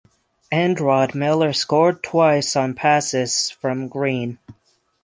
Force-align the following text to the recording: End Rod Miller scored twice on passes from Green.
End 0.51 0.79
Rod 0.79 1.13
Miller 1.13 1.53
scored 1.53 2.01
twice 2.01 2.55
on 2.55 2.73
passes 2.73 3.51
from 3.51 3.87
Green. 3.87 4.39